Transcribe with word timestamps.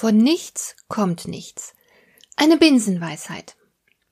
Von 0.00 0.16
nichts 0.16 0.76
kommt 0.86 1.26
nichts. 1.26 1.74
Eine 2.36 2.56
Binsenweisheit. 2.56 3.56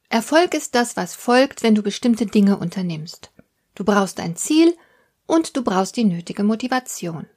Erfolg 0.08 0.52
ist 0.52 0.74
das, 0.74 0.96
was 0.96 1.14
folgt, 1.14 1.62
wenn 1.62 1.76
du 1.76 1.82
bestimmte 1.84 2.26
Dinge 2.26 2.58
unternimmst. 2.58 3.30
Du 3.76 3.84
brauchst 3.84 4.18
ein 4.18 4.34
Ziel 4.34 4.76
und 5.26 5.56
du 5.56 5.62
brauchst 5.62 5.96
die 5.96 6.02
nötige 6.02 6.42
Motivation. 6.42 7.28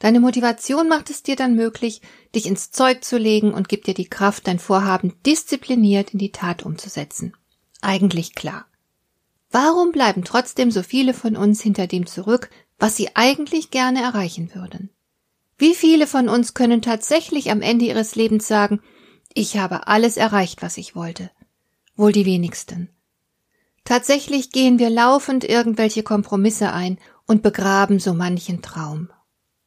Deine 0.00 0.18
Motivation 0.18 0.88
macht 0.88 1.10
es 1.10 1.22
dir 1.22 1.36
dann 1.36 1.54
möglich, 1.54 2.00
dich 2.34 2.46
ins 2.46 2.72
Zeug 2.72 3.04
zu 3.04 3.18
legen 3.18 3.54
und 3.54 3.68
gibt 3.68 3.86
dir 3.86 3.94
die 3.94 4.10
Kraft, 4.10 4.48
dein 4.48 4.58
Vorhaben 4.58 5.14
diszipliniert 5.24 6.12
in 6.12 6.18
die 6.18 6.32
Tat 6.32 6.64
umzusetzen. 6.64 7.36
Eigentlich 7.82 8.34
klar. 8.34 8.66
Warum 9.52 9.92
bleiben 9.92 10.24
trotzdem 10.24 10.72
so 10.72 10.82
viele 10.82 11.14
von 11.14 11.36
uns 11.36 11.62
hinter 11.62 11.86
dem 11.86 12.06
zurück, 12.06 12.50
was 12.80 12.96
sie 12.96 13.14
eigentlich 13.14 13.70
gerne 13.70 14.02
erreichen 14.02 14.52
würden? 14.56 14.90
Wie 15.58 15.74
viele 15.74 16.06
von 16.06 16.28
uns 16.28 16.54
können 16.54 16.82
tatsächlich 16.82 17.50
am 17.50 17.62
Ende 17.62 17.86
ihres 17.86 18.14
Lebens 18.14 18.46
sagen, 18.46 18.80
ich 19.32 19.56
habe 19.56 19.86
alles 19.86 20.16
erreicht, 20.16 20.62
was 20.62 20.76
ich 20.76 20.94
wollte? 20.94 21.30
Wohl 21.96 22.12
die 22.12 22.26
wenigsten. 22.26 22.90
Tatsächlich 23.84 24.50
gehen 24.50 24.78
wir 24.78 24.90
laufend 24.90 25.44
irgendwelche 25.44 26.02
Kompromisse 26.02 26.72
ein 26.72 26.98
und 27.26 27.42
begraben 27.42 28.00
so 28.00 28.14
manchen 28.14 28.60
Traum. 28.60 29.10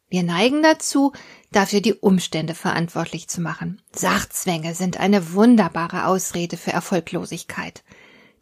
Wir 0.09 0.23
neigen 0.23 0.63
dazu, 0.63 1.13
dafür 1.51 1.81
die 1.81 1.93
Umstände 1.93 2.55
verantwortlich 2.55 3.27
zu 3.27 3.41
machen. 3.41 3.81
Sachzwänge 3.93 4.73
sind 4.73 4.99
eine 4.99 5.33
wunderbare 5.33 6.05
Ausrede 6.05 6.57
für 6.57 6.71
Erfolglosigkeit. 6.71 7.83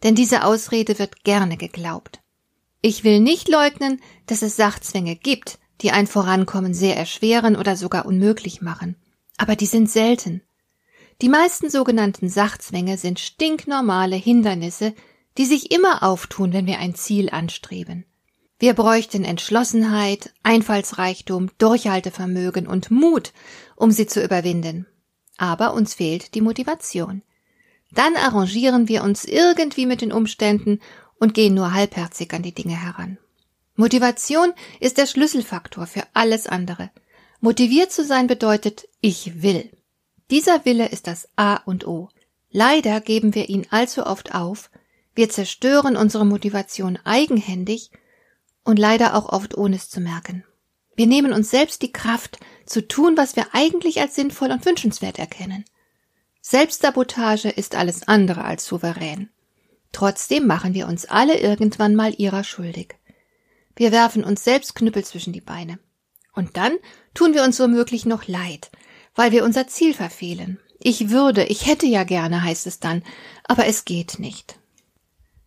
Denn 0.04 0.16
diese 0.16 0.44
Ausrede 0.44 0.98
wird 0.98 1.24
gerne 1.24 1.58
geglaubt. 1.58 2.22
Ich 2.82 3.04
will 3.04 3.20
nicht 3.20 3.50
leugnen, 3.50 4.02
dass 4.28 4.42
es 4.42 4.56
Sachzwänge 4.56 5.16
gibt, 5.16 5.60
die 5.82 5.92
ein 5.92 6.08
Vorankommen 6.08 6.74
sehr 6.74 6.98
erschweren 6.98 7.56
oder 7.56 7.76
sogar 7.76 8.06
unmöglich 8.06 8.62
machen. 8.62 8.96
Aber 9.38 9.56
die 9.56 9.66
sind 9.66 9.90
selten. 9.90 10.42
Die 11.22 11.30
meisten 11.30 11.70
sogenannten 11.70 12.30
Sachzwänge 12.30 12.98
sind 12.98 13.20
stinknormale 13.20 14.16
Hindernisse, 14.16 14.94
die 15.38 15.46
sich 15.46 15.72
immer 15.72 16.04
auftun, 16.04 16.54
wenn 16.54 16.66
wir 16.66 16.80
ein 16.80 16.96
Ziel 16.96 17.30
anstreben. 17.30 18.06
Wir 18.60 18.74
bräuchten 18.74 19.24
Entschlossenheit, 19.24 20.34
Einfallsreichtum, 20.42 21.50
Durchhaltevermögen 21.60 22.66
und 22.68 22.90
Mut, 22.90 23.34
um 23.76 23.92
sie 23.92 24.08
zu 24.08 24.24
überwinden. 24.24 24.88
Aber 25.38 25.74
uns 25.74 25.94
fehlt 25.94 26.34
die 26.34 26.42
Motivation. 26.42 27.22
Dann 27.92 28.16
arrangieren 28.16 28.88
wir 28.88 29.04
uns 29.04 29.26
irgendwie 29.26 29.86
mit 29.86 30.02
den 30.02 30.12
Umständen 30.12 30.80
und 31.20 31.36
gehen 31.36 31.54
nur 31.54 31.74
halbherzig 31.74 32.34
an 32.34 32.42
die 32.42 32.54
Dinge 32.54 32.76
heran. 32.76 33.20
Motivation 33.78 34.54
ist 34.80 34.98
der 34.98 35.06
Schlüsselfaktor 35.06 35.86
für 35.86 36.04
alles 36.14 36.48
andere. 36.48 36.90
Motiviert 37.40 37.92
zu 37.92 38.04
sein 38.04 38.26
bedeutet, 38.26 38.88
ich 39.02 39.44
will. 39.44 39.72
Dieser 40.32 40.66
Wille 40.66 40.90
ist 40.90 41.06
das 41.06 41.30
A 41.36 41.58
und 41.58 41.88
O. 41.88 42.10
Leider 42.50 43.00
geben 43.02 43.36
wir 43.36 43.50
ihn 43.50 43.68
allzu 43.70 44.06
oft 44.06 44.34
auf, 44.34 44.72
wir 45.14 45.30
zerstören 45.30 45.96
unsere 45.96 46.26
Motivation 46.26 46.98
eigenhändig 47.04 47.92
und 48.64 48.80
leider 48.80 49.16
auch 49.16 49.30
oft 49.30 49.56
ohne 49.56 49.76
es 49.76 49.90
zu 49.90 50.02
merken. 50.02 50.44
Wir 50.96 51.06
nehmen 51.06 51.32
uns 51.32 51.52
selbst 51.52 51.84
die 51.84 51.92
Kraft, 51.92 52.40
zu 52.66 52.88
tun, 52.88 53.16
was 53.16 53.36
wir 53.36 53.48
eigentlich 53.54 54.02
als 54.02 54.16
sinnvoll 54.16 54.52
und 54.52 54.66
wünschenswert 54.66 55.20
erkennen. 55.20 55.66
Selbstsabotage 56.42 57.50
ist 57.50 57.76
alles 57.76 58.08
andere 58.08 58.44
als 58.44 58.66
souverän. 58.66 59.30
Trotzdem 59.92 60.48
machen 60.48 60.74
wir 60.74 60.88
uns 60.88 61.06
alle 61.06 61.40
irgendwann 61.40 61.96
mal 61.96 62.14
ihrer 62.18 62.44
schuldig. 62.44 62.97
Wir 63.78 63.92
werfen 63.92 64.24
uns 64.24 64.44
selbst 64.44 64.76
Knüppel 64.76 65.06
zwischen 65.06 65.32
die 65.32 65.42
Beine. 65.42 65.80
Und 66.34 66.58
dann 66.58 66.76
tun 67.14 67.34
wir 67.34 67.44
uns 67.44 67.60
womöglich 67.60 68.06
noch 68.06 68.28
leid, 68.28 68.72
weil 69.16 69.32
wir 69.32 69.46
unser 69.46 69.68
Ziel 69.68 69.94
verfehlen. 69.94 70.60
Ich 70.80 71.10
würde, 71.10 71.46
ich 71.46 71.68
hätte 71.68 71.86
ja 71.86 72.04
gerne, 72.04 72.44
heißt 72.44 72.68
es 72.68 72.80
dann, 72.80 73.04
aber 73.44 73.68
es 73.68 73.86
geht 73.86 74.20
nicht. 74.20 74.60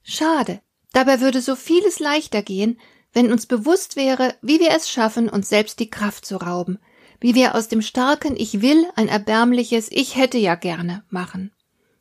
Schade. 0.03 0.61
Dabei 0.93 1.21
würde 1.21 1.41
so 1.41 1.55
vieles 1.55 1.99
leichter 1.99 2.43
gehen, 2.43 2.81
wenn 3.13 3.33
uns 3.33 3.47
bewusst 3.47 3.97
wäre, 3.97 4.35
wie 4.43 4.61
wir 4.61 4.71
es 4.71 4.91
schaffen, 4.91 5.29
uns 5.29 5.49
selbst 5.49 5.81
die 5.81 5.91
Kraft 5.91 6.25
zu 6.25 6.37
rauben, 6.37 6.79
wie 7.21 7.35
wir 7.35 7.55
aus 7.55 7.69
dem 7.69 7.83
starken 7.83 8.37
Ich 8.37 8.63
will 8.63 8.87
ein 8.97 9.09
erbärmliches 9.09 9.89
Ich 9.91 10.17
hätte 10.17 10.39
ja 10.39 10.55
gerne 10.55 11.05
machen. 11.11 11.53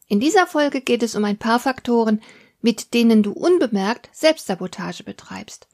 In 0.08 0.20
dieser 0.20 0.48
Folge 0.48 0.82
geht 0.82 1.04
es 1.04 1.16
um 1.16 1.26
ein 1.26 1.38
paar 1.38 1.60
Faktoren, 1.60 2.22
mit 2.62 2.94
denen 2.94 3.24
du 3.24 3.32
unbemerkt 3.32 4.10
Selbstsabotage 4.12 5.04
betreibst. 5.04 5.68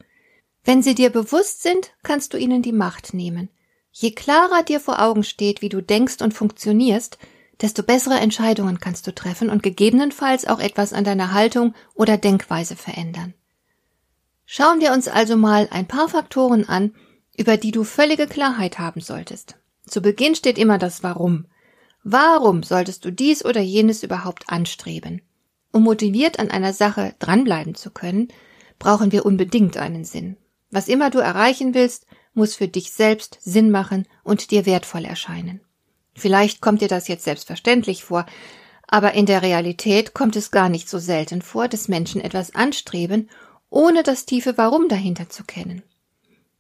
Wenn 0.66 0.82
sie 0.82 0.96
dir 0.96 1.12
bewusst 1.12 1.62
sind, 1.62 1.92
kannst 2.02 2.34
du 2.34 2.38
ihnen 2.38 2.64
die 2.64 2.72
Macht 2.72 3.14
nehmen. 3.14 3.50
Je 3.92 4.12
klarer 4.12 4.64
dir 4.64 4.80
vor 4.80 5.00
Augen 5.00 5.24
steht, 5.24 5.62
wie 5.62 5.70
du 5.70 5.80
denkst 5.80 6.22
und 6.22 6.34
funktionierst, 6.34 7.20
desto 7.62 7.84
bessere 7.84 8.16
Entscheidungen 8.16 8.80
kannst 8.80 9.06
du 9.08 9.14
treffen 9.14 9.50
und 9.50 9.64
gegebenenfalls 9.64 10.46
auch 10.46 10.60
etwas 10.60 10.92
an 10.92 11.04
deiner 11.04 11.32
Haltung 11.32 11.76
oder 11.94 12.18
Denkweise 12.18 12.76
verändern. 12.76 13.36
Schauen 14.46 14.82
wir 14.82 14.92
uns 14.92 15.08
also 15.08 15.38
mal 15.38 15.68
ein 15.72 15.88
paar 15.88 16.10
Faktoren 16.10 16.68
an, 16.68 16.94
über 17.38 17.58
die 17.58 17.72
du 17.72 17.84
völlige 17.84 18.28
Klarheit 18.28 18.80
haben 18.80 19.02
solltest. 19.02 19.56
Zu 19.86 20.02
Beginn 20.02 20.36
steht 20.36 20.58
immer 20.58 20.78
das 20.78 21.04
Warum. 21.04 21.46
Warum 22.04 22.64
solltest 22.64 23.06
du 23.06 23.12
dies 23.12 23.46
oder 23.46 23.62
jenes 23.62 24.04
überhaupt 24.04 24.50
anstreben? 24.50 25.22
Um 25.72 25.84
motiviert 25.84 26.40
an 26.40 26.50
einer 26.50 26.74
Sache 26.74 27.16
dranbleiben 27.20 27.76
zu 27.76 27.92
können, 27.92 28.30
brauchen 28.80 29.12
wir 29.12 29.26
unbedingt 29.26 29.78
einen 29.78 30.06
Sinn. 30.06 30.38
Was 30.72 30.88
immer 30.88 31.10
du 31.10 31.20
erreichen 31.20 31.74
willst, 31.74 32.06
muss 32.34 32.56
für 32.56 32.68
dich 32.68 32.92
selbst 32.92 33.38
Sinn 33.42 33.72
machen 33.72 34.08
und 34.24 34.52
dir 34.52 34.66
wertvoll 34.66 35.06
erscheinen. 35.06 35.62
Vielleicht 36.16 36.62
kommt 36.62 36.82
dir 36.82 36.88
das 36.88 37.08
jetzt 37.08 37.24
selbstverständlich 37.24 38.04
vor, 38.04 38.26
aber 38.88 39.14
in 39.14 39.26
der 39.26 39.42
Realität 39.42 40.14
kommt 40.14 40.36
es 40.36 40.52
gar 40.52 40.70
nicht 40.70 40.90
so 40.90 41.00
selten 41.00 41.42
vor, 41.42 41.68
dass 41.68 41.88
Menschen 41.88 42.22
etwas 42.22 42.54
anstreben, 42.56 43.30
ohne 43.70 44.04
das 44.04 44.26
tiefe 44.26 44.58
Warum 44.58 44.88
dahinter 44.90 45.30
zu 45.30 45.44
kennen. 45.44 45.84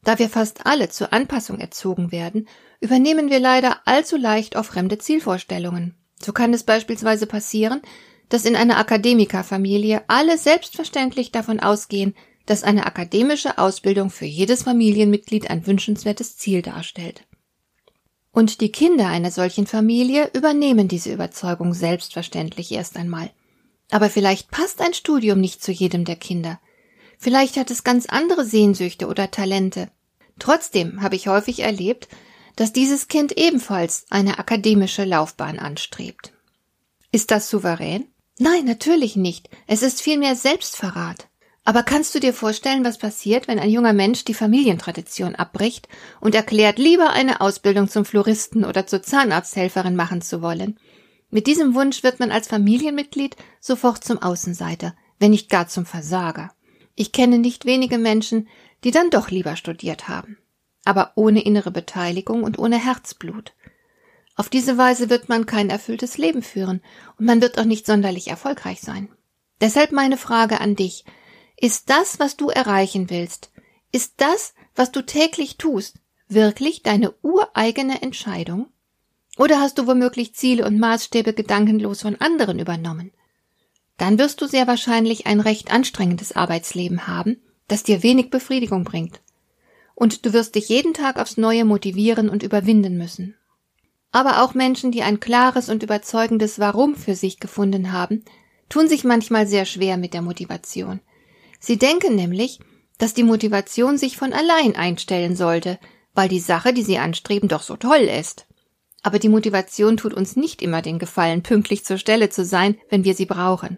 Da 0.03 0.19
wir 0.19 0.29
fast 0.29 0.65
alle 0.65 0.89
zur 0.89 1.13
Anpassung 1.13 1.59
erzogen 1.59 2.11
werden, 2.11 2.47
übernehmen 2.79 3.29
wir 3.29 3.39
leider 3.39 3.81
allzu 3.85 4.17
leicht 4.17 4.55
auch 4.55 4.65
fremde 4.65 4.97
Zielvorstellungen. 4.97 5.95
So 6.21 6.31
kann 6.31 6.53
es 6.53 6.63
beispielsweise 6.63 7.25
passieren, 7.25 7.81
dass 8.29 8.45
in 8.45 8.55
einer 8.55 8.77
Akademikerfamilie 8.77 10.03
alle 10.07 10.37
selbstverständlich 10.37 11.31
davon 11.31 11.59
ausgehen, 11.59 12.15
dass 12.45 12.63
eine 12.63 12.85
akademische 12.85 13.57
Ausbildung 13.57 14.09
für 14.09 14.25
jedes 14.25 14.63
Familienmitglied 14.63 15.49
ein 15.49 15.65
wünschenswertes 15.65 16.37
Ziel 16.37 16.61
darstellt. 16.61 17.23
Und 18.31 18.59
die 18.61 18.71
Kinder 18.71 19.07
einer 19.07 19.31
solchen 19.31 19.65
Familie 19.65 20.29
übernehmen 20.33 20.87
diese 20.87 21.11
Überzeugung 21.11 21.73
selbstverständlich 21.73 22.71
erst 22.71 22.97
einmal. 22.97 23.31
Aber 23.91 24.09
vielleicht 24.09 24.51
passt 24.51 24.81
ein 24.81 24.93
Studium 24.93 25.39
nicht 25.39 25.63
zu 25.63 25.71
jedem 25.71 26.05
der 26.05 26.17
Kinder. 26.17 26.59
Vielleicht 27.17 27.55
hat 27.55 27.71
es 27.71 27.83
ganz 27.83 28.07
andere 28.07 28.45
Sehnsüchte 28.45 29.07
oder 29.07 29.31
Talente. 29.31 29.89
Trotzdem 30.37 31.01
habe 31.01 31.15
ich 31.15 31.27
häufig 31.27 31.59
erlebt, 31.59 32.09
dass 32.55 32.73
dieses 32.73 33.07
Kind 33.07 33.37
ebenfalls 33.37 34.05
eine 34.09 34.37
akademische 34.37 35.05
Laufbahn 35.05 35.59
anstrebt. 35.59 36.33
Ist 37.11 37.31
das 37.31 37.49
souverän? 37.49 38.07
Nein, 38.37 38.65
natürlich 38.65 39.15
nicht. 39.15 39.49
Es 39.67 39.81
ist 39.81 40.01
vielmehr 40.01 40.35
Selbstverrat. 40.35 41.29
Aber 41.67 41.81
kannst 41.81 42.13
du 42.13 42.19
dir 42.19 42.31
vorstellen, 42.31 42.85
was 42.85 42.99
passiert, 42.99 43.47
wenn 43.47 43.57
ein 43.57 43.71
junger 43.71 43.91
Mensch 43.91 44.23
die 44.23 44.35
Familientradition 44.35 45.33
abbricht 45.33 45.89
und 46.21 46.35
erklärt, 46.35 46.77
lieber 46.77 47.09
eine 47.09 47.41
Ausbildung 47.41 47.89
zum 47.89 48.05
Floristen 48.05 48.63
oder 48.63 48.85
zur 48.85 49.01
Zahnarzthelferin 49.01 49.95
machen 49.95 50.21
zu 50.21 50.43
wollen? 50.43 50.79
Mit 51.31 51.47
diesem 51.47 51.73
Wunsch 51.73 52.03
wird 52.03 52.19
man 52.19 52.31
als 52.31 52.47
Familienmitglied 52.47 53.35
sofort 53.59 54.03
zum 54.03 54.21
Außenseiter, 54.21 54.95
wenn 55.17 55.31
nicht 55.31 55.49
gar 55.49 55.67
zum 55.67 55.87
Versager. 55.87 56.53
Ich 56.93 57.11
kenne 57.11 57.39
nicht 57.39 57.65
wenige 57.65 57.97
Menschen, 57.97 58.47
die 58.83 58.91
dann 58.91 59.09
doch 59.09 59.31
lieber 59.31 59.55
studiert 59.55 60.07
haben. 60.07 60.37
Aber 60.85 61.13
ohne 61.15 61.43
innere 61.43 61.71
Beteiligung 61.71 62.43
und 62.43 62.59
ohne 62.59 62.77
Herzblut. 62.77 63.53
Auf 64.35 64.49
diese 64.49 64.77
Weise 64.77 65.09
wird 65.09 65.29
man 65.29 65.47
kein 65.47 65.71
erfülltes 65.71 66.19
Leben 66.19 66.43
führen 66.43 66.81
und 67.17 67.25
man 67.25 67.41
wird 67.41 67.57
auch 67.57 67.65
nicht 67.65 67.87
sonderlich 67.87 68.27
erfolgreich 68.27 68.81
sein. 68.81 69.09
Deshalb 69.61 69.91
meine 69.91 70.17
Frage 70.17 70.61
an 70.61 70.75
dich. 70.75 71.05
Ist 71.57 71.89
das, 71.89 72.19
was 72.19 72.35
du 72.35 72.49
erreichen 72.49 73.09
willst, 73.09 73.51
ist 73.91 74.15
das, 74.17 74.53
was 74.75 74.91
du 74.91 75.05
täglich 75.05 75.57
tust, 75.57 75.99
wirklich 76.27 76.83
deine 76.83 77.13
ureigene 77.21 78.01
Entscheidung? 78.01 78.67
Oder 79.37 79.59
hast 79.59 79.77
du 79.77 79.87
womöglich 79.87 80.33
Ziele 80.33 80.65
und 80.65 80.79
Maßstäbe 80.79 81.33
gedankenlos 81.33 82.01
von 82.01 82.15
anderen 82.15 82.59
übernommen? 82.59 83.11
Dann 83.97 84.19
wirst 84.19 84.41
du 84.41 84.47
sehr 84.47 84.67
wahrscheinlich 84.67 85.27
ein 85.27 85.39
recht 85.39 85.71
anstrengendes 85.71 86.33
Arbeitsleben 86.33 87.07
haben, 87.07 87.41
das 87.67 87.83
dir 87.83 88.03
wenig 88.03 88.29
Befriedigung 88.29 88.83
bringt. 88.83 89.21
Und 89.93 90.25
du 90.25 90.33
wirst 90.33 90.55
dich 90.55 90.67
jeden 90.67 90.93
Tag 90.93 91.17
aufs 91.17 91.37
Neue 91.37 91.63
motivieren 91.63 92.27
und 92.29 92.43
überwinden 92.43 92.97
müssen. 92.97 93.35
Aber 94.11 94.43
auch 94.43 94.53
Menschen, 94.53 94.91
die 94.91 95.03
ein 95.03 95.19
klares 95.19 95.69
und 95.69 95.83
überzeugendes 95.83 96.59
Warum 96.59 96.95
für 96.95 97.15
sich 97.15 97.39
gefunden 97.39 97.91
haben, 97.91 98.23
tun 98.67 98.87
sich 98.87 99.03
manchmal 99.03 99.47
sehr 99.47 99.65
schwer 99.65 99.97
mit 99.97 100.13
der 100.13 100.21
Motivation. 100.21 100.99
Sie 101.59 101.77
denken 101.77 102.15
nämlich, 102.15 102.59
dass 102.97 103.13
die 103.13 103.23
Motivation 103.23 103.97
sich 103.97 104.17
von 104.17 104.33
allein 104.33 104.75
einstellen 104.75 105.35
sollte, 105.35 105.79
weil 106.13 106.29
die 106.29 106.39
Sache, 106.39 106.73
die 106.73 106.83
sie 106.83 106.97
anstreben, 106.97 107.49
doch 107.49 107.61
so 107.61 107.75
toll 107.75 108.01
ist. 108.01 108.47
Aber 109.03 109.19
die 109.19 109.29
Motivation 109.29 109.97
tut 109.97 110.13
uns 110.13 110.35
nicht 110.35 110.61
immer 110.61 110.81
den 110.81 110.97
Gefallen, 110.97 111.43
pünktlich 111.43 111.85
zur 111.85 111.97
Stelle 111.97 112.29
zu 112.29 112.43
sein, 112.43 112.79
wenn 112.89 113.03
wir 113.03 113.13
sie 113.13 113.25
brauchen. 113.25 113.77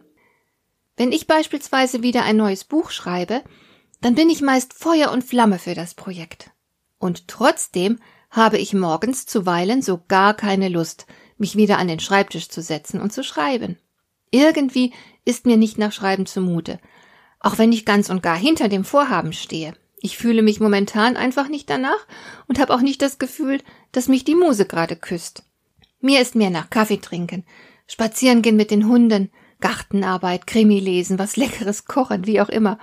Wenn 0.96 1.12
ich 1.12 1.28
beispielsweise 1.28 2.02
wieder 2.02 2.24
ein 2.24 2.38
neues 2.38 2.64
Buch 2.64 2.92
schreibe, 2.92 3.44
dann 4.02 4.16
bin 4.16 4.30
ich 4.30 4.42
meist 4.42 4.74
Feuer 4.74 5.12
und 5.12 5.24
Flamme 5.24 5.60
für 5.60 5.74
das 5.74 5.96
Projekt. 5.96 6.52
Und 7.00 7.28
trotzdem 7.28 8.00
habe 8.30 8.58
ich 8.58 8.74
morgens 8.74 9.26
zuweilen 9.26 9.82
so 9.82 10.02
gar 10.08 10.34
keine 10.34 10.70
Lust, 10.70 11.08
mich 11.38 11.56
wieder 11.56 11.78
an 11.78 11.88
den 11.88 12.00
Schreibtisch 12.00 12.50
zu 12.50 12.62
setzen 12.62 13.02
und 13.02 13.14
zu 13.14 13.24
schreiben. 13.24 13.78
Irgendwie 14.32 14.94
ist 15.26 15.46
mir 15.46 15.58
nicht 15.58 15.78
nach 15.78 15.92
Schreiben 15.92 16.26
zumute, 16.26 16.80
auch 17.40 17.58
wenn 17.58 17.72
ich 17.72 17.86
ganz 17.86 18.10
und 18.10 18.24
gar 18.24 18.38
hinter 18.38 18.70
dem 18.70 18.84
Vorhaben 18.84 19.34
stehe. 19.34 19.74
Ich 20.00 20.18
fühle 20.18 20.42
mich 20.42 20.60
momentan 20.60 21.18
einfach 21.18 21.48
nicht 21.48 21.70
danach 21.70 22.08
und 22.48 22.60
habe 22.60 22.74
auch 22.74 22.82
nicht 22.82 23.02
das 23.02 23.18
Gefühl, 23.18 23.62
dass 23.92 24.08
mich 24.08 24.24
die 24.24 24.36
Muse 24.36 24.66
gerade 24.66 24.96
küsst. 24.96 25.44
Mir 26.00 26.22
ist 26.22 26.36
mehr 26.36 26.52
nach 26.52 26.70
Kaffee 26.70 26.98
trinken, 26.98 27.46
spazieren 27.88 28.42
gehen 28.42 28.56
mit 28.56 28.70
den 28.70 28.88
Hunden, 28.88 29.32
Gartenarbeit, 29.60 30.46
Krimi 30.46 30.80
lesen, 30.80 31.18
was 31.18 31.36
leckeres 31.36 31.86
kochen, 31.86 32.28
wie 32.28 32.42
auch 32.42 32.50
immer. 32.50 32.78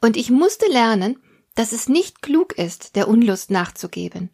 Und 0.00 0.16
ich 0.16 0.30
musste 0.30 0.66
lernen, 0.66 1.22
dass 1.54 1.72
es 1.72 1.88
nicht 1.88 2.20
klug 2.20 2.58
ist, 2.58 2.96
der 2.96 3.06
Unlust 3.06 3.50
nachzugeben. 3.50 4.30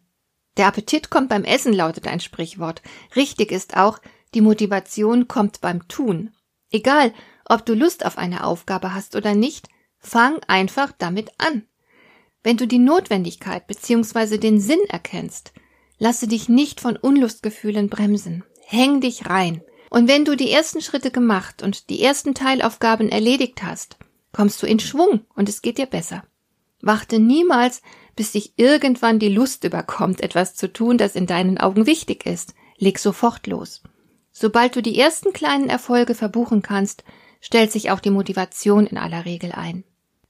Der 0.57 0.67
Appetit 0.67 1.09
kommt 1.09 1.29
beim 1.29 1.43
Essen, 1.43 1.71
lautet 1.71 2.07
ein 2.07 2.19
Sprichwort. 2.19 2.81
Richtig 3.15 3.51
ist 3.51 3.77
auch, 3.77 3.99
die 4.33 4.41
Motivation 4.41 5.27
kommt 5.27 5.61
beim 5.61 5.87
Tun. 5.87 6.31
Egal, 6.71 7.13
ob 7.45 7.65
du 7.65 7.73
Lust 7.73 8.05
auf 8.05 8.17
eine 8.17 8.43
Aufgabe 8.45 8.93
hast 8.93 9.15
oder 9.15 9.35
nicht, 9.35 9.67
fang 9.99 10.39
einfach 10.47 10.91
damit 10.97 11.29
an. 11.37 11.63
Wenn 12.43 12.57
du 12.57 12.67
die 12.67 12.79
Notwendigkeit 12.79 13.67
bzw. 13.67 14.37
den 14.37 14.59
Sinn 14.59 14.79
erkennst, 14.89 15.53
lasse 15.99 16.27
dich 16.27 16.49
nicht 16.49 16.81
von 16.81 16.97
Unlustgefühlen 16.97 17.89
bremsen. 17.89 18.43
Häng 18.65 19.01
dich 19.01 19.27
rein. 19.27 19.61
Und 19.89 20.07
wenn 20.07 20.25
du 20.25 20.35
die 20.35 20.49
ersten 20.49 20.81
Schritte 20.81 21.11
gemacht 21.11 21.61
und 21.61 21.89
die 21.89 22.01
ersten 22.01 22.33
Teilaufgaben 22.33 23.09
erledigt 23.09 23.61
hast, 23.61 23.97
kommst 24.31 24.63
du 24.63 24.67
in 24.67 24.79
Schwung 24.79 25.25
und 25.35 25.49
es 25.49 25.61
geht 25.61 25.77
dir 25.77 25.85
besser. 25.85 26.23
Warte 26.81 27.19
niemals, 27.19 27.81
bis 28.15 28.31
dich 28.31 28.53
irgendwann 28.55 29.19
die 29.19 29.29
Lust 29.29 29.63
überkommt, 29.63 30.21
etwas 30.21 30.55
zu 30.55 30.71
tun, 30.71 30.97
das 30.97 31.15
in 31.15 31.27
deinen 31.27 31.57
Augen 31.57 31.85
wichtig 31.85 32.25
ist. 32.25 32.55
Leg 32.77 32.97
sofort 32.97 33.45
los. 33.45 33.83
Sobald 34.31 34.75
du 34.75 34.81
die 34.81 34.97
ersten 34.97 35.33
kleinen 35.33 35.69
Erfolge 35.69 36.15
verbuchen 36.15 36.61
kannst, 36.61 37.03
stellt 37.41 37.71
sich 37.71 37.91
auch 37.91 37.99
die 37.99 38.11
Motivation 38.11 38.87
in 38.87 38.97
aller 38.97 39.25
Regel 39.25 39.51
ein. 39.51 39.83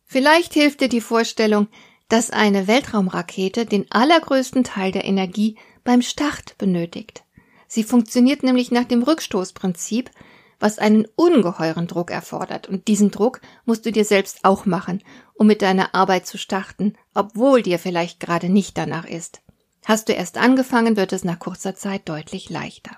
Vielleicht 0.06 0.54
hilft 0.54 0.82
dir 0.82 0.90
die 0.90 1.02
Vorstellung, 1.02 1.68
dass 2.10 2.32
eine 2.32 2.68
Weltraumrakete 2.68 3.66
den 3.66 3.86
allergrößten 3.90 4.64
Teil 4.64 4.92
der 4.92 5.06
Energie 5.06 5.58
beim 5.84 6.02
Start 6.02 6.58
benötigt. 6.58 7.24
Sie 7.68 7.84
funktioniert 7.84 8.44
nämlich 8.44 8.72
nach 8.72 8.84
dem 8.84 9.04
Rückstoßprinzip, 9.04 10.12
was 10.60 10.78
einen 10.78 11.08
ungeheuren 11.16 11.88
Druck 11.88 12.12
erfordert. 12.12 12.68
Und 12.68 12.88
diesen 12.88 13.12
Druck 13.12 13.42
musst 13.66 13.86
du 13.86 13.92
dir 13.92 14.06
selbst 14.06 14.44
auch 14.44 14.66
machen, 14.66 15.02
um 15.34 15.48
mit 15.48 15.62
deiner 15.62 15.96
Arbeit 15.96 16.28
zu 16.28 16.38
starten, 16.38 16.96
obwohl 17.14 17.62
dir 17.62 17.80
vielleicht 17.80 18.20
gerade 18.20 18.50
nicht 18.50 18.78
danach 18.78 19.06
ist. 19.06 19.42
Hast 19.86 20.10
du 20.10 20.14
erst 20.14 20.38
angefangen, 20.38 20.98
wird 20.98 21.14
es 21.14 21.24
nach 21.24 21.40
kurzer 21.40 21.76
Zeit 21.76 22.08
deutlich 22.08 22.50
leichter. 22.50 22.98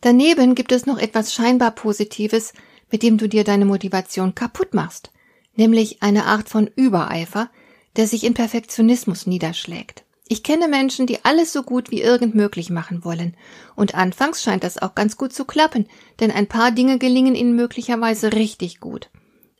Daneben 0.00 0.54
gibt 0.54 0.72
es 0.72 0.86
noch 0.86 0.98
etwas 0.98 1.32
scheinbar 1.32 1.70
Positives, 1.70 2.52
mit 2.94 3.02
dem 3.02 3.18
du 3.18 3.28
dir 3.28 3.42
deine 3.42 3.64
Motivation 3.64 4.36
kaputt 4.36 4.72
machst, 4.72 5.10
nämlich 5.56 6.00
eine 6.00 6.26
Art 6.26 6.48
von 6.48 6.70
Übereifer, 6.76 7.50
der 7.96 8.06
sich 8.06 8.22
in 8.22 8.34
Perfektionismus 8.34 9.26
niederschlägt. 9.26 10.04
Ich 10.28 10.44
kenne 10.44 10.68
Menschen, 10.68 11.08
die 11.08 11.24
alles 11.24 11.52
so 11.52 11.64
gut 11.64 11.90
wie 11.90 12.00
irgend 12.00 12.36
möglich 12.36 12.70
machen 12.70 13.04
wollen. 13.04 13.36
Und 13.74 13.96
anfangs 13.96 14.44
scheint 14.44 14.62
das 14.62 14.80
auch 14.80 14.94
ganz 14.94 15.16
gut 15.16 15.32
zu 15.32 15.44
klappen, 15.44 15.88
denn 16.20 16.30
ein 16.30 16.46
paar 16.46 16.70
Dinge 16.70 17.00
gelingen 17.00 17.34
ihnen 17.34 17.56
möglicherweise 17.56 18.32
richtig 18.32 18.78
gut. 18.78 19.10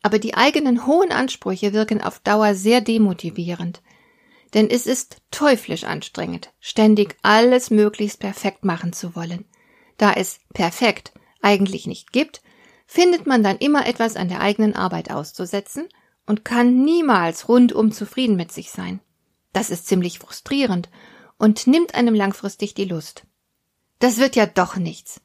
Aber 0.00 0.20
die 0.20 0.34
eigenen 0.34 0.86
hohen 0.86 1.10
Ansprüche 1.10 1.72
wirken 1.72 2.00
auf 2.00 2.20
Dauer 2.20 2.54
sehr 2.54 2.82
demotivierend. 2.82 3.82
Denn 4.54 4.70
es 4.70 4.86
ist 4.86 5.16
teuflisch 5.32 5.82
anstrengend, 5.82 6.52
ständig 6.60 7.16
alles 7.22 7.70
möglichst 7.70 8.20
perfekt 8.20 8.64
machen 8.64 8.92
zu 8.92 9.16
wollen. 9.16 9.44
Da 9.96 10.12
es 10.12 10.38
perfekt 10.52 11.12
eigentlich 11.42 11.88
nicht 11.88 12.12
gibt, 12.12 12.43
findet 12.86 13.26
man 13.26 13.42
dann 13.42 13.58
immer 13.58 13.86
etwas 13.86 14.16
an 14.16 14.28
der 14.28 14.40
eigenen 14.40 14.74
Arbeit 14.74 15.10
auszusetzen 15.10 15.88
und 16.26 16.44
kann 16.44 16.84
niemals 16.84 17.48
rundum 17.48 17.92
zufrieden 17.92 18.36
mit 18.36 18.52
sich 18.52 18.70
sein. 18.70 19.00
Das 19.52 19.70
ist 19.70 19.86
ziemlich 19.86 20.18
frustrierend 20.18 20.88
und 21.38 21.66
nimmt 21.66 21.94
einem 21.94 22.14
langfristig 22.14 22.74
die 22.74 22.84
Lust. 22.84 23.24
Das 23.98 24.18
wird 24.18 24.36
ja 24.36 24.46
doch 24.46 24.76
nichts. 24.76 25.20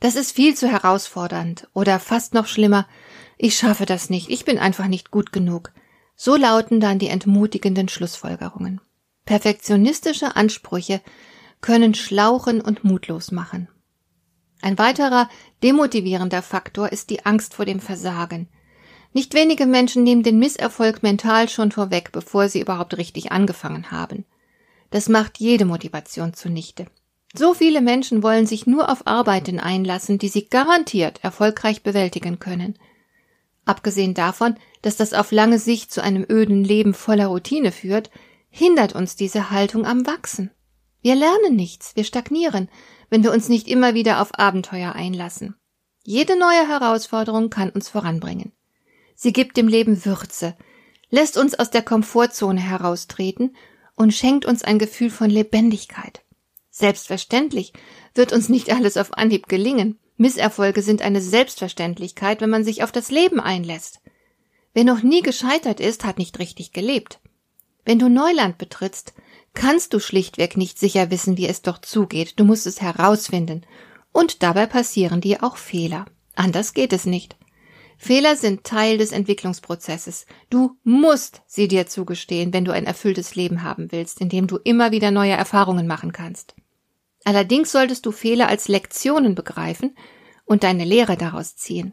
Das 0.00 0.16
ist 0.16 0.32
viel 0.32 0.56
zu 0.56 0.68
herausfordernd 0.68 1.68
oder 1.72 1.98
fast 1.98 2.34
noch 2.34 2.46
schlimmer. 2.46 2.86
Ich 3.36 3.56
schaffe 3.56 3.86
das 3.86 4.10
nicht, 4.10 4.30
ich 4.30 4.44
bin 4.44 4.58
einfach 4.58 4.86
nicht 4.86 5.10
gut 5.10 5.32
genug. 5.32 5.72
So 6.14 6.36
lauten 6.36 6.80
dann 6.80 6.98
die 6.98 7.08
entmutigenden 7.08 7.88
Schlussfolgerungen. 7.88 8.80
Perfektionistische 9.24 10.36
Ansprüche 10.36 11.00
können 11.60 11.94
schlauchen 11.94 12.60
und 12.60 12.84
mutlos 12.84 13.30
machen. 13.30 13.68
Ein 14.60 14.78
weiterer 14.78 15.28
demotivierender 15.62 16.42
Faktor 16.42 16.90
ist 16.90 17.10
die 17.10 17.24
Angst 17.24 17.54
vor 17.54 17.64
dem 17.64 17.80
Versagen. 17.80 18.48
Nicht 19.12 19.34
wenige 19.34 19.66
Menschen 19.66 20.02
nehmen 20.04 20.22
den 20.22 20.38
Misserfolg 20.38 21.02
mental 21.02 21.48
schon 21.48 21.72
vorweg, 21.72 22.12
bevor 22.12 22.48
sie 22.48 22.60
überhaupt 22.60 22.96
richtig 22.96 23.32
angefangen 23.32 23.90
haben. 23.90 24.24
Das 24.90 25.08
macht 25.08 25.38
jede 25.38 25.64
Motivation 25.64 26.34
zunichte. 26.34 26.86
So 27.34 27.54
viele 27.54 27.82
Menschen 27.82 28.22
wollen 28.22 28.46
sich 28.46 28.66
nur 28.66 28.90
auf 28.90 29.06
Arbeiten 29.06 29.60
einlassen, 29.60 30.18
die 30.18 30.28
sie 30.28 30.48
garantiert 30.48 31.22
erfolgreich 31.22 31.82
bewältigen 31.82 32.38
können. 32.38 32.78
Abgesehen 33.64 34.14
davon, 34.14 34.56
dass 34.80 34.96
das 34.96 35.12
auf 35.12 35.30
lange 35.30 35.58
Sicht 35.58 35.92
zu 35.92 36.02
einem 36.02 36.24
öden 36.28 36.64
Leben 36.64 36.94
voller 36.94 37.26
Routine 37.26 37.70
führt, 37.70 38.10
hindert 38.48 38.94
uns 38.94 39.14
diese 39.14 39.50
Haltung 39.50 39.84
am 39.84 40.06
Wachsen. 40.06 40.50
Wir 41.02 41.14
lernen 41.14 41.54
nichts, 41.54 41.94
wir 41.94 42.04
stagnieren, 42.04 42.68
wenn 43.10 43.22
wir 43.22 43.32
uns 43.32 43.48
nicht 43.48 43.68
immer 43.68 43.94
wieder 43.94 44.20
auf 44.20 44.38
Abenteuer 44.38 44.92
einlassen. 44.94 45.54
Jede 46.04 46.38
neue 46.38 46.66
Herausforderung 46.68 47.50
kann 47.50 47.70
uns 47.70 47.88
voranbringen. 47.88 48.52
Sie 49.14 49.32
gibt 49.32 49.56
dem 49.56 49.68
Leben 49.68 50.04
Würze, 50.04 50.56
lässt 51.10 51.36
uns 51.36 51.58
aus 51.58 51.70
der 51.70 51.82
Komfortzone 51.82 52.60
heraustreten 52.60 53.56
und 53.94 54.14
schenkt 54.14 54.46
uns 54.46 54.62
ein 54.62 54.78
Gefühl 54.78 55.10
von 55.10 55.28
Lebendigkeit. 55.28 56.22
Selbstverständlich 56.70 57.72
wird 58.14 58.32
uns 58.32 58.48
nicht 58.48 58.72
alles 58.72 58.96
auf 58.96 59.12
Anhieb 59.14 59.48
gelingen. 59.48 59.98
Misserfolge 60.16 60.82
sind 60.82 61.02
eine 61.02 61.20
Selbstverständlichkeit, 61.20 62.40
wenn 62.40 62.50
man 62.50 62.64
sich 62.64 62.82
auf 62.82 62.92
das 62.92 63.10
Leben 63.10 63.40
einlässt. 63.40 64.00
Wer 64.74 64.84
noch 64.84 65.02
nie 65.02 65.22
gescheitert 65.22 65.80
ist, 65.80 66.04
hat 66.04 66.18
nicht 66.18 66.38
richtig 66.38 66.72
gelebt. 66.72 67.20
Wenn 67.84 67.98
du 67.98 68.08
Neuland 68.08 68.58
betrittst, 68.58 69.14
kannst 69.58 69.92
du 69.92 70.00
schlichtweg 70.00 70.56
nicht 70.56 70.78
sicher 70.78 71.10
wissen, 71.10 71.36
wie 71.36 71.46
es 71.46 71.62
doch 71.62 71.78
zugeht. 71.78 72.38
Du 72.40 72.44
musst 72.44 72.66
es 72.66 72.80
herausfinden. 72.80 73.66
Und 74.12 74.42
dabei 74.42 74.66
passieren 74.66 75.20
dir 75.20 75.42
auch 75.42 75.56
Fehler. 75.56 76.06
Anders 76.34 76.72
geht 76.72 76.92
es 76.92 77.04
nicht. 77.04 77.36
Fehler 77.98 78.36
sind 78.36 78.62
Teil 78.62 78.96
des 78.96 79.10
Entwicklungsprozesses. 79.10 80.26
Du 80.50 80.76
musst 80.84 81.42
sie 81.46 81.66
dir 81.66 81.88
zugestehen, 81.88 82.52
wenn 82.52 82.64
du 82.64 82.72
ein 82.72 82.86
erfülltes 82.86 83.34
Leben 83.34 83.64
haben 83.64 83.90
willst, 83.90 84.20
in 84.20 84.28
dem 84.28 84.46
du 84.46 84.56
immer 84.58 84.92
wieder 84.92 85.10
neue 85.10 85.32
Erfahrungen 85.32 85.88
machen 85.88 86.12
kannst. 86.12 86.54
Allerdings 87.24 87.72
solltest 87.72 88.06
du 88.06 88.12
Fehler 88.12 88.48
als 88.48 88.68
Lektionen 88.68 89.34
begreifen 89.34 89.96
und 90.44 90.62
deine 90.62 90.84
Lehre 90.84 91.16
daraus 91.16 91.56
ziehen. 91.56 91.92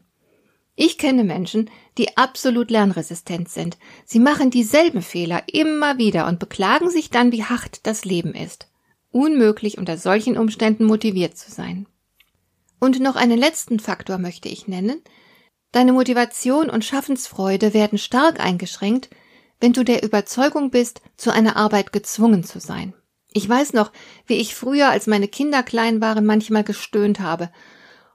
Ich 0.75 0.97
kenne 0.97 1.23
Menschen, 1.23 1.69
die 1.97 2.17
absolut 2.17 2.69
lernresistent 2.69 3.49
sind. 3.49 3.77
Sie 4.05 4.19
machen 4.19 4.51
dieselben 4.51 5.01
Fehler 5.01 5.43
immer 5.51 5.97
wieder 5.97 6.27
und 6.27 6.39
beklagen 6.39 6.89
sich 6.89 7.09
dann, 7.09 7.31
wie 7.31 7.43
hart 7.43 7.79
das 7.83 8.03
Leben 8.03 8.33
ist. 8.33 8.67
Unmöglich 9.11 9.77
unter 9.77 9.97
solchen 9.97 10.37
Umständen 10.37 10.85
motiviert 10.85 11.37
zu 11.37 11.49
sein. 11.49 11.87
Und 12.79 12.99
noch 12.99 13.15
einen 13.15 13.37
letzten 13.37 13.79
Faktor 13.79 14.17
möchte 14.17 14.49
ich 14.49 14.67
nennen, 14.67 15.01
Deine 15.75 15.91
Motivation 15.91 16.69
und 16.69 16.85
Schaffensfreude 16.85 17.73
werden 17.73 17.97
stark 17.97 18.39
eingeschränkt, 18.39 19.09
wenn 19.59 19.73
du 19.73 19.83
der 19.83 20.03
Überzeugung 20.03 20.71
bist, 20.71 21.01
zu 21.17 21.31
einer 21.31 21.57
Arbeit 21.57 21.91
gezwungen 21.91 22.45
zu 22.45 22.61
sein. 22.61 22.93
Ich 23.33 23.49
weiß 23.49 23.73
noch, 23.73 23.91
wie 24.25 24.35
ich 24.35 24.55
früher, 24.55 24.87
als 24.87 25.05
meine 25.05 25.27
Kinder 25.27 25.63
klein 25.63 25.99
waren, 25.99 26.25
manchmal 26.25 26.63
gestöhnt 26.63 27.19
habe. 27.19 27.51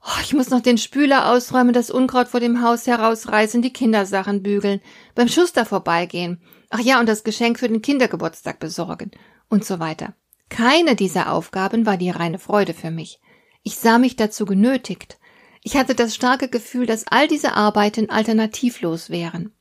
Oh, 0.02 0.20
ich 0.22 0.32
muss 0.32 0.50
noch 0.50 0.60
den 0.60 0.78
Spüler 0.78 1.30
ausräumen, 1.30 1.74
das 1.74 1.90
Unkraut 1.90 2.28
vor 2.28 2.40
dem 2.40 2.62
Haus 2.62 2.86
herausreißen, 2.86 3.60
die 3.60 3.72
Kindersachen 3.72 4.42
bügeln, 4.42 4.80
beim 5.14 5.28
Schuster 5.28 5.66
vorbeigehen. 5.66 6.40
Ach 6.70 6.80
ja, 6.80 7.00
und 7.00 7.08
das 7.08 7.24
Geschenk 7.24 7.58
für 7.58 7.68
den 7.68 7.82
Kindergeburtstag 7.82 8.58
besorgen 8.60 9.10
und 9.48 9.64
so 9.64 9.78
weiter. 9.78 10.14
Keine 10.48 10.96
dieser 10.96 11.32
Aufgaben 11.32 11.84
war 11.86 11.96
die 11.96 12.10
reine 12.10 12.38
Freude 12.38 12.74
für 12.74 12.90
mich. 12.90 13.20
Ich 13.62 13.76
sah 13.76 13.98
mich 13.98 14.16
dazu 14.16 14.46
genötigt. 14.46 15.18
Ich 15.62 15.76
hatte 15.76 15.94
das 15.94 16.14
starke 16.14 16.48
Gefühl, 16.48 16.86
dass 16.86 17.06
all 17.06 17.28
diese 17.28 17.54
Arbeiten 17.54 18.08
alternativlos 18.08 19.10
wären. 19.10 19.52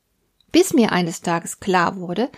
Bis 0.52 0.74
mir 0.74 0.92
eines 0.92 1.22
Tages 1.22 1.60
klar 1.60 1.98
wurde, 1.98 2.30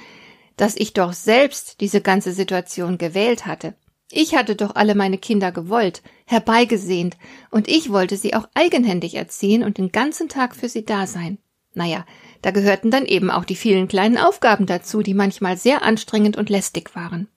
dass 0.57 0.75
ich 0.75 0.93
doch 0.93 1.13
selbst 1.13 1.79
diese 1.81 2.01
ganze 2.01 2.33
Situation 2.33 2.97
gewählt 2.97 3.45
hatte. 3.45 3.75
Ich 4.11 4.35
hatte 4.35 4.55
doch 4.55 4.75
alle 4.75 4.95
meine 4.95 5.17
Kinder 5.17 5.51
gewollt, 5.51 6.01
herbeigesehnt, 6.25 7.17
und 7.49 7.67
ich 7.67 7.91
wollte 7.91 8.17
sie 8.17 8.33
auch 8.33 8.47
eigenhändig 8.53 9.15
erziehen 9.15 9.63
und 9.63 9.77
den 9.77 9.91
ganzen 9.91 10.27
Tag 10.27 10.55
für 10.55 10.69
sie 10.69 10.83
da 10.83 11.07
sein. 11.07 11.37
Naja, 11.73 12.05
da 12.41 12.51
gehörten 12.51 12.91
dann 12.91 13.05
eben 13.05 13.31
auch 13.31 13.45
die 13.45 13.55
vielen 13.55 13.87
kleinen 13.87 14.17
Aufgaben 14.17 14.65
dazu, 14.65 15.01
die 15.01 15.13
manchmal 15.13 15.57
sehr 15.57 15.83
anstrengend 15.83 16.35
und 16.35 16.49
lästig 16.49 16.95
waren. 16.95 17.29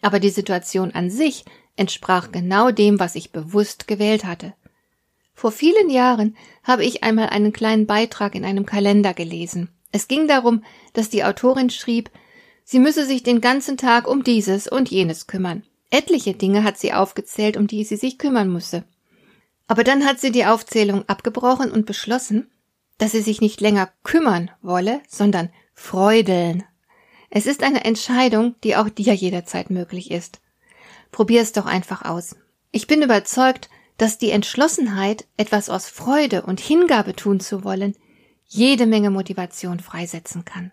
Aber 0.00 0.18
die 0.18 0.30
Situation 0.30 0.92
an 0.92 1.10
sich 1.10 1.44
entsprach 1.76 2.32
genau 2.32 2.70
dem, 2.70 2.98
was 2.98 3.14
ich 3.14 3.32
bewusst 3.32 3.86
gewählt 3.86 4.24
hatte. 4.24 4.54
Vor 5.34 5.52
vielen 5.52 5.90
Jahren 5.90 6.36
habe 6.62 6.84
ich 6.84 7.02
einmal 7.04 7.28
einen 7.28 7.52
kleinen 7.52 7.86
Beitrag 7.86 8.34
in 8.34 8.44
einem 8.44 8.66
Kalender 8.66 9.14
gelesen. 9.14 9.68
Es 9.90 10.08
ging 10.08 10.28
darum, 10.28 10.64
dass 10.94 11.10
die 11.10 11.24
Autorin 11.24 11.70
schrieb, 11.70 12.10
sie 12.64 12.78
müsse 12.78 13.04
sich 13.04 13.22
den 13.22 13.40
ganzen 13.40 13.76
Tag 13.76 14.08
um 14.08 14.24
dieses 14.24 14.68
und 14.68 14.90
jenes 14.90 15.26
kümmern. 15.26 15.64
Etliche 15.92 16.32
Dinge 16.32 16.64
hat 16.64 16.78
sie 16.78 16.94
aufgezählt, 16.94 17.58
um 17.58 17.66
die 17.66 17.84
sie 17.84 17.96
sich 17.96 18.16
kümmern 18.16 18.50
müsse. 18.50 18.84
Aber 19.66 19.84
dann 19.84 20.06
hat 20.06 20.20
sie 20.20 20.32
die 20.32 20.46
Aufzählung 20.46 21.06
abgebrochen 21.06 21.70
und 21.70 21.84
beschlossen, 21.84 22.50
dass 22.96 23.12
sie 23.12 23.20
sich 23.20 23.42
nicht 23.42 23.60
länger 23.60 23.90
kümmern 24.02 24.50
wolle, 24.62 25.02
sondern 25.06 25.50
freudeln. 25.74 26.64
Es 27.28 27.44
ist 27.44 27.62
eine 27.62 27.84
Entscheidung, 27.84 28.54
die 28.64 28.74
auch 28.74 28.88
dir 28.88 29.12
jederzeit 29.12 29.68
möglich 29.68 30.10
ist. 30.10 30.40
Probier 31.10 31.42
es 31.42 31.52
doch 31.52 31.66
einfach 31.66 32.06
aus. 32.06 32.36
Ich 32.70 32.86
bin 32.86 33.02
überzeugt, 33.02 33.68
dass 33.98 34.16
die 34.16 34.30
Entschlossenheit, 34.30 35.26
etwas 35.36 35.68
aus 35.68 35.90
Freude 35.90 36.42
und 36.42 36.58
Hingabe 36.58 37.14
tun 37.14 37.38
zu 37.38 37.64
wollen, 37.64 37.94
jede 38.46 38.86
Menge 38.86 39.10
Motivation 39.10 39.78
freisetzen 39.78 40.46
kann. 40.46 40.72